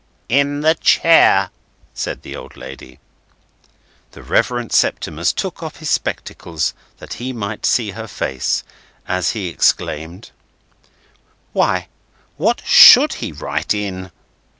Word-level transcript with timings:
"In 0.29 0.61
the 0.61 0.73
chair," 0.73 1.51
said 1.93 2.23
the 2.23 2.35
old 2.35 2.57
lady. 2.57 2.97
The 4.13 4.23
Reverend 4.23 4.71
Septimus 4.71 5.31
took 5.31 5.61
off 5.61 5.75
his 5.75 5.91
spectacles, 5.91 6.73
that 6.97 7.13
he 7.21 7.33
might 7.33 7.67
see 7.67 7.91
her 7.91 8.07
face, 8.07 8.63
as 9.07 9.33
he 9.33 9.47
exclaimed: 9.49 10.31
"Why, 11.53 11.87
what 12.35 12.63
should 12.65 13.13
he 13.21 13.31
write 13.31 13.75
in?" 13.75 14.11